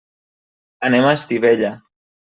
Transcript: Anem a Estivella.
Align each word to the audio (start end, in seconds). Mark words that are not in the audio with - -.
Anem 0.89 1.07
a 1.07 1.13
Estivella. 1.21 1.75